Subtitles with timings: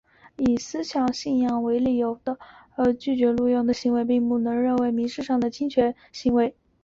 [0.37, 2.19] 以思想信仰为理由
[2.75, 6.55] 而拒绝录用的行为并不能直接认定为民法上的侵权行为。